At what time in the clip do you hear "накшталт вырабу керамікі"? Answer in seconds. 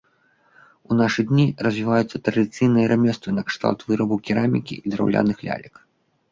3.39-4.81